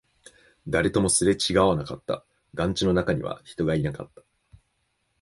[0.67, 4.23] 誰ともすれ違わなかった、団地の中には人がいなかった